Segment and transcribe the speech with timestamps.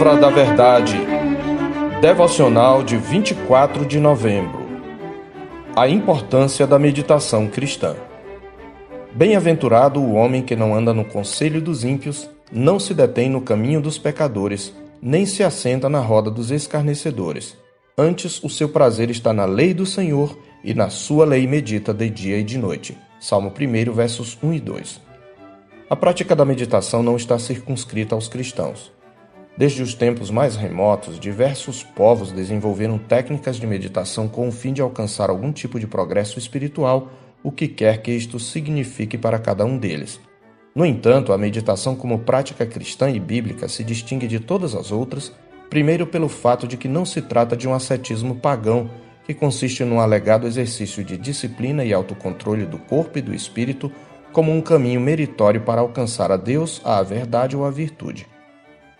[0.00, 0.96] Palavra da Verdade.
[2.00, 4.66] Devocional de 24 de novembro.
[5.76, 7.94] A importância da meditação cristã.
[9.12, 13.82] Bem-aventurado o homem que não anda no conselho dos ímpios, não se detém no caminho
[13.82, 17.54] dos pecadores, nem se assenta na roda dos escarnecedores.
[17.96, 22.08] Antes, o seu prazer está na lei do Senhor, e na sua lei medita de
[22.08, 22.96] dia e de noite.
[23.20, 24.98] Salmo 1, versos 1 e 2.
[25.90, 28.98] A prática da meditação não está circunscrita aos cristãos.
[29.56, 34.80] Desde os tempos mais remotos, diversos povos desenvolveram técnicas de meditação com o fim de
[34.80, 37.10] alcançar algum tipo de progresso espiritual,
[37.42, 40.20] o que quer que isto signifique para cada um deles.
[40.74, 45.32] No entanto, a meditação como prática cristã e bíblica se distingue de todas as outras,
[45.68, 48.88] primeiro pelo fato de que não se trata de um ascetismo pagão,
[49.26, 53.90] que consiste num alegado exercício de disciplina e autocontrole do corpo e do espírito
[54.32, 58.26] como um caminho meritório para alcançar a Deus, a verdade ou a virtude.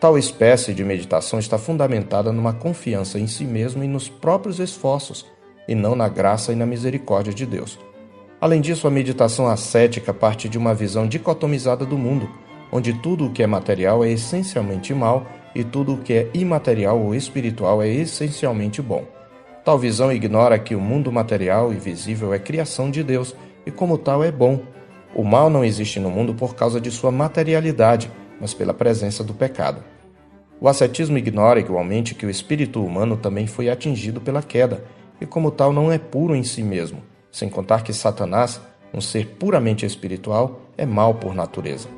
[0.00, 5.26] Tal espécie de meditação está fundamentada numa confiança em si mesmo e nos próprios esforços,
[5.68, 7.78] e não na graça e na misericórdia de Deus.
[8.40, 12.30] Além disso, a meditação ascética parte de uma visão dicotomizada do mundo,
[12.72, 16.98] onde tudo o que é material é essencialmente mal e tudo o que é imaterial
[16.98, 19.04] ou espiritual é essencialmente bom.
[19.62, 23.98] Tal visão ignora que o mundo material e visível é criação de Deus e, como
[23.98, 24.62] tal, é bom.
[25.14, 29.34] O mal não existe no mundo por causa de sua materialidade, mas pela presença do
[29.34, 29.84] pecado.
[30.60, 34.84] O ascetismo ignora igualmente que o espírito humano também foi atingido pela queda,
[35.20, 38.60] e como tal não é puro em si mesmo, sem contar que Satanás,
[38.92, 41.88] um ser puramente espiritual, é mal por natureza.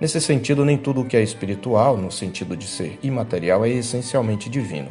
[0.00, 4.48] Nesse sentido, nem tudo o que é espiritual, no sentido de ser imaterial, é essencialmente
[4.48, 4.88] divino.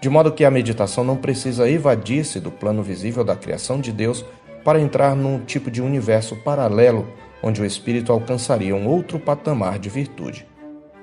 [0.00, 4.24] De modo que a meditação não precisa evadir-se do plano visível da criação de Deus
[4.64, 7.08] para entrar num tipo de universo paralelo
[7.42, 10.46] onde o espírito alcançaria um outro patamar de virtude.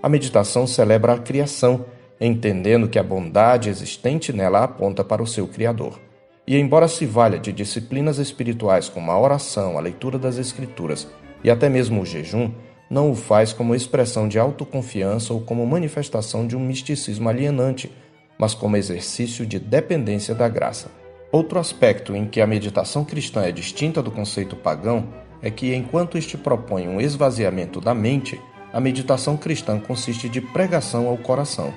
[0.01, 1.85] A meditação celebra a criação,
[2.19, 5.99] entendendo que a bondade existente nela aponta para o seu Criador.
[6.45, 11.07] E, embora se valha de disciplinas espirituais como a oração, a leitura das Escrituras
[11.43, 12.51] e até mesmo o jejum,
[12.89, 17.91] não o faz como expressão de autoconfiança ou como manifestação de um misticismo alienante,
[18.37, 20.91] mas como exercício de dependência da graça.
[21.31, 25.07] Outro aspecto em que a meditação cristã é distinta do conceito pagão
[25.43, 28.39] é que, enquanto este propõe um esvaziamento da mente,
[28.71, 31.73] a meditação cristã consiste de pregação ao coração.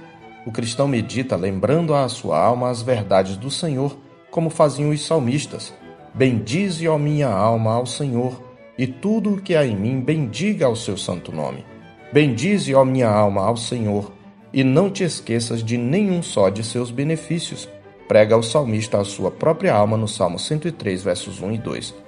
[0.47, 3.99] O cristão medita lembrando à sua alma as verdades do Senhor,
[4.31, 5.75] como faziam os salmistas.
[6.15, 8.41] Bendize, ó minha alma, ao Senhor,
[8.79, 11.65] e tudo o que há em mim bendiga ao seu santo nome.
[12.13, 14.13] Bendize, ó minha alma, ao Senhor,
[14.53, 17.69] e não te esqueças de nenhum só de seus benefícios.
[18.07, 22.06] Prega o salmista à sua própria alma no Salmo 103, versos 1 e 2.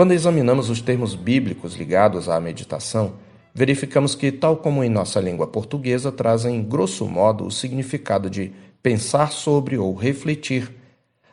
[0.00, 3.12] Quando examinamos os termos bíblicos ligados à meditação,
[3.54, 8.50] verificamos que, tal como em nossa língua portuguesa, trazem, grosso modo, o significado de
[8.82, 10.74] pensar sobre ou refletir.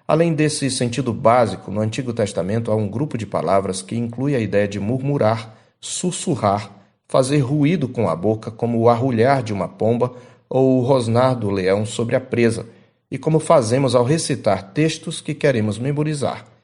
[0.05, 4.39] Além desse sentido básico, no Antigo Testamento há um grupo de palavras que inclui a
[4.41, 6.69] ideia de murmurar, sussurrar,
[7.07, 10.11] fazer ruído com a boca, como o arrulhar de uma pomba
[10.49, 12.65] ou o rosnar do leão sobre a presa,
[13.09, 16.56] e como fazemos ao recitar textos que queremos memorizar.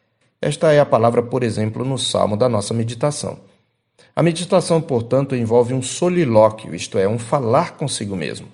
[0.44, 3.40] Esta é a palavra, por exemplo, no salmo da nossa meditação.
[4.14, 8.48] A meditação, portanto, envolve um solilóquio, isto é, um falar consigo mesmo.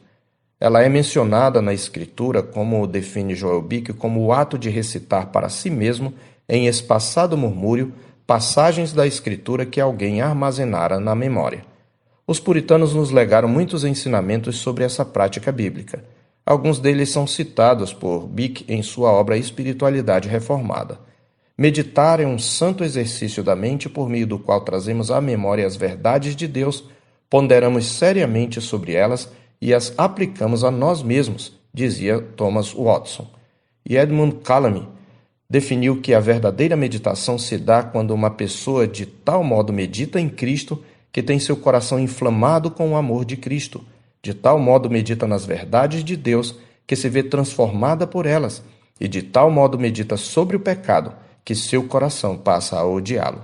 [0.59, 5.49] Ela é mencionada na Escritura, como define Joel Bick, como o ato de recitar para
[5.49, 6.13] si mesmo,
[6.47, 7.91] em espaçado murmúrio,
[8.27, 11.65] passagens da Escritura que alguém armazenara na memória.
[12.27, 16.03] Os puritanos nos legaram muitos ensinamentos sobre essa prática bíblica.
[16.45, 21.08] Alguns deles são citados por Bick em sua obra Espiritualidade Reformada.
[21.59, 25.75] Meditar é um santo exercício da mente por meio do qual trazemos à memória as
[25.75, 26.85] verdades de Deus,
[27.29, 29.29] ponderamos seriamente sobre elas
[29.61, 33.27] e as aplicamos a nós mesmos, dizia Thomas Watson.
[33.85, 34.87] E Edmund Calamy
[35.49, 40.29] definiu que a verdadeira meditação se dá quando uma pessoa de tal modo medita em
[40.29, 40.81] Cristo
[41.11, 43.83] que tem seu coração inflamado com o amor de Cristo,
[44.23, 46.55] de tal modo medita nas verdades de Deus
[46.87, 48.63] que se vê transformada por elas,
[48.97, 53.41] e de tal modo medita sobre o pecado que seu coração passa a odiá-lo.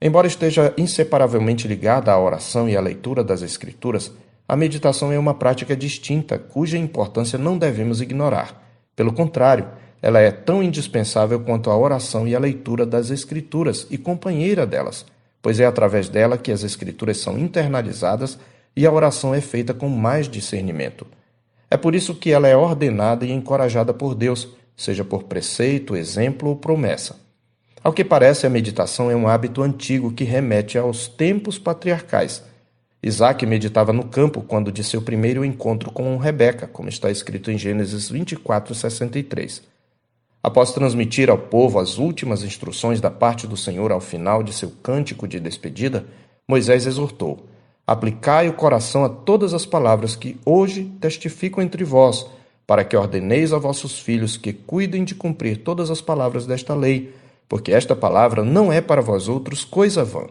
[0.00, 4.10] Embora esteja inseparavelmente ligada à oração e à leitura das Escrituras,
[4.48, 8.60] a meditação é uma prática distinta cuja importância não devemos ignorar.
[8.96, 9.68] Pelo contrário,
[10.02, 15.06] ela é tão indispensável quanto a oração e a leitura das Escrituras e companheira delas,
[15.40, 18.36] pois é através dela que as Escrituras são internalizadas
[18.74, 21.06] e a oração é feita com mais discernimento.
[21.70, 26.48] É por isso que ela é ordenada e encorajada por Deus seja por preceito, exemplo
[26.48, 27.20] ou promessa.
[27.82, 32.42] Ao que parece, a meditação é um hábito antigo que remete aos tempos patriarcais.
[33.02, 37.58] Isaac meditava no campo quando de seu primeiro encontro com Rebeca, como está escrito em
[37.58, 39.62] Gênesis 24, 63.
[40.40, 44.70] Após transmitir ao povo as últimas instruções da parte do Senhor ao final de seu
[44.82, 46.04] cântico de despedida,
[46.48, 47.46] Moisés exortou:
[47.84, 52.26] Aplicai o coração a todas as palavras que hoje testificam entre vós,
[52.66, 57.14] para que ordeneis a vossos filhos que cuidem de cumprir todas as palavras desta lei,
[57.48, 60.26] porque esta palavra não é para vós outros coisa vã,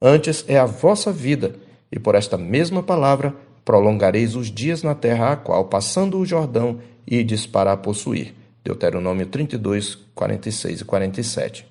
[0.00, 1.56] antes é a vossa vida,
[1.90, 3.34] e por esta mesma palavra
[3.64, 8.34] prolongareis os dias na terra a qual, passando o Jordão, ides para a possuir.
[8.64, 11.66] Deuteronômio 32, 46 e 47.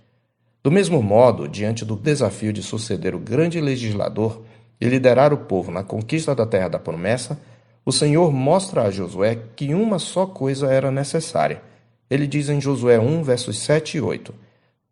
[0.64, 4.42] Do mesmo modo, diante do desafio de suceder o grande legislador
[4.80, 7.40] e liderar o povo na conquista da terra da promessa,
[7.86, 11.62] o Senhor mostra a Josué que uma só coisa era necessária.
[12.10, 14.34] Ele diz em Josué 1, versos 7 e 8: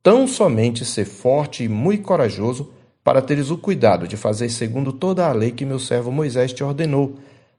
[0.04, 2.72] Tão somente ser forte e muito corajoso,
[3.04, 6.64] para teres o cuidado de fazer segundo toda a lei que meu servo Moisés te
[6.64, 7.16] ordenou.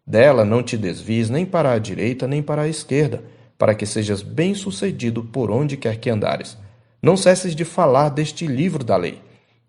[0.07, 3.23] Dela não te desvies nem para a direita nem para a esquerda
[3.63, 6.59] para que sejas bem-sucedido por onde quer que andares.
[7.01, 9.21] Não cesses de falar deste livro da lei.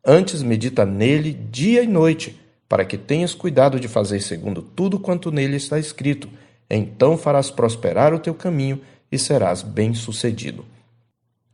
[0.04, 2.42] Antes medita nele dia e noite,
[2.74, 6.28] para que tenhas cuidado de fazer segundo tudo quanto nele está escrito.
[6.68, 8.82] Então farás prosperar o teu caminho
[9.12, 10.66] e serás bem-sucedido.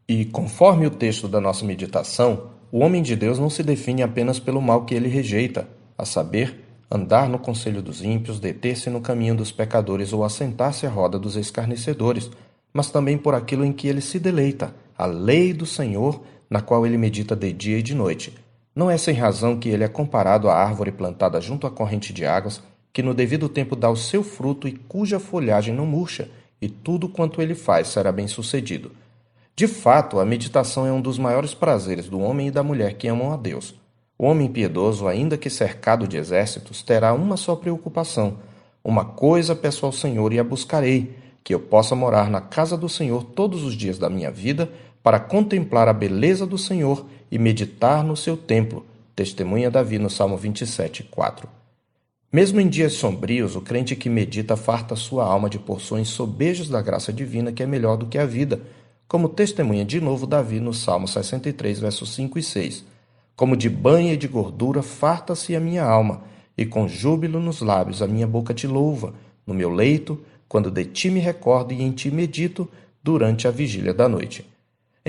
[0.07, 4.39] E, conforme o texto da nossa meditação, o homem de Deus não se define apenas
[4.39, 5.67] pelo mal que ele rejeita,
[5.97, 10.89] a saber, andar no conselho dos ímpios, deter-se no caminho dos pecadores ou assentar-se à
[10.89, 12.31] roda dos escarnecedores,
[12.71, 16.85] mas também por aquilo em que ele se deleita, a lei do Senhor, na qual
[16.85, 18.33] ele medita de dia e de noite.
[18.75, 22.25] Não é sem razão que ele é comparado à árvore plantada junto à corrente de
[22.25, 22.61] águas,
[22.93, 26.29] que no devido tempo dá o seu fruto e cuja folhagem não murcha,
[26.61, 28.91] e tudo quanto ele faz será bem sucedido.
[29.55, 33.07] De fato, a meditação é um dos maiores prazeres do homem e da mulher que
[33.07, 33.75] amam a Deus.
[34.17, 38.37] O homem piedoso, ainda que cercado de exércitos, terá uma só preocupação:
[38.83, 42.89] uma coisa peço ao Senhor e a buscarei, que eu possa morar na casa do
[42.89, 44.69] Senhor todos os dias da minha vida,
[45.03, 48.85] para contemplar a beleza do Senhor e meditar no seu templo.
[49.15, 51.47] Testemunha Davi no Salmo 27, 4.
[52.31, 56.81] Mesmo em dias sombrios, o crente que medita farta sua alma de porções sobejas da
[56.81, 58.61] graça divina que é melhor do que a vida,
[59.07, 62.85] como testemunha de novo Davi no Salmo 63, versos 5 e 6.
[63.35, 66.21] Como de banha e de gordura farta-se a minha alma,
[66.55, 69.15] e com júbilo nos lábios a minha boca te louva,
[69.47, 72.69] no meu leito, quando de ti me recordo e em ti medito,
[73.03, 74.45] durante a vigília da noite.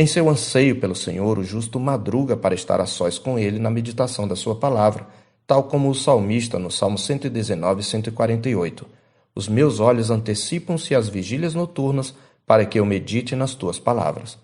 [0.01, 3.69] Em seu anseio pelo Senhor, o justo madruga para estar a sós com ele na
[3.69, 5.07] meditação da sua palavra,
[5.47, 8.87] tal como o salmista no Salmo 119 e 148.
[9.35, 12.15] Os meus olhos antecipam-se às vigílias noturnas
[12.47, 14.39] para que eu medite nas tuas palavras.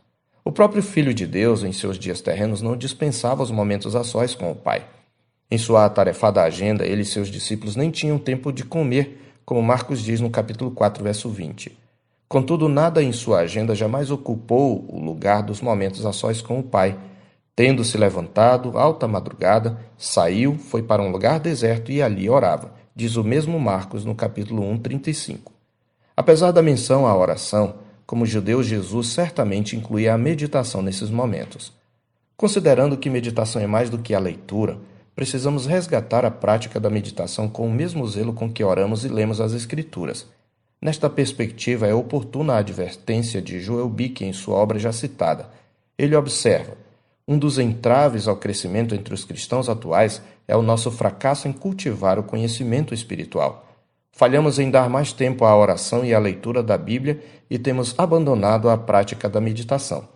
[0.44, 4.34] O próprio Filho de Deus, em seus dias terrenos, não dispensava os momentos a sós
[4.34, 4.84] com o Pai.
[5.50, 10.02] Em sua atarefada agenda, ele e seus discípulos nem tinham tempo de comer, como Marcos
[10.02, 11.85] diz no capítulo 4, verso 20.
[12.28, 16.62] Contudo, nada em sua agenda jamais ocupou o lugar dos momentos a sós com o
[16.62, 16.98] Pai.
[17.54, 23.16] Tendo se levantado, alta madrugada, saiu, foi para um lugar deserto e ali orava, diz
[23.16, 25.52] o mesmo Marcos no capítulo 1, 35.
[26.16, 31.72] Apesar da menção à oração, como judeu, Jesus certamente incluía a meditação nesses momentos.
[32.36, 34.78] Considerando que meditação é mais do que a leitura,
[35.14, 39.40] precisamos resgatar a prática da meditação com o mesmo zelo com que oramos e lemos
[39.40, 40.26] as Escrituras.
[40.80, 45.48] Nesta perspectiva, é oportuna a advertência de Joel Bick em sua obra já citada.
[45.98, 46.76] Ele observa:
[47.26, 52.18] um dos entraves ao crescimento entre os cristãos atuais é o nosso fracasso em cultivar
[52.18, 53.66] o conhecimento espiritual.
[54.12, 58.70] Falhamos em dar mais tempo à oração e à leitura da Bíblia e temos abandonado
[58.70, 60.08] a prática da meditação.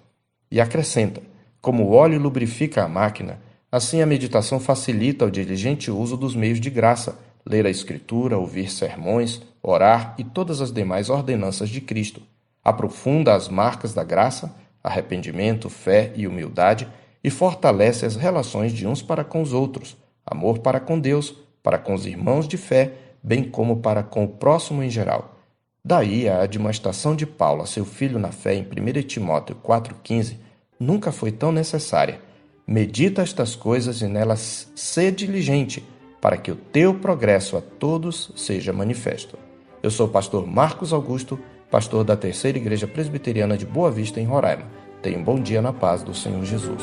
[0.50, 1.20] E acrescenta:
[1.60, 3.40] como o óleo lubrifica a máquina,
[3.72, 8.70] assim a meditação facilita o diligente uso dos meios de graça, ler a Escritura, ouvir
[8.70, 12.22] sermões, orar e todas as demais ordenanças de Cristo.
[12.64, 16.88] Aprofunda as marcas da graça, arrependimento, fé e humildade
[17.22, 21.78] e fortalece as relações de uns para com os outros, amor para com Deus, para
[21.78, 25.36] com os irmãos de fé bem como para com o próximo em geral.
[25.84, 30.36] Daí a admoestação de Paulo a seu filho na fé em 1 Timóteo 4,15
[30.78, 32.20] nunca foi tão necessária.
[32.66, 35.84] Medita estas coisas e nelas sê diligente,
[36.20, 39.49] para que o teu progresso a todos seja manifesto.
[39.82, 41.38] Eu sou o pastor Marcos Augusto,
[41.70, 44.64] pastor da Terceira Igreja Presbiteriana de Boa Vista, em Roraima.
[45.00, 46.82] Tenha um bom dia na paz do Senhor Jesus.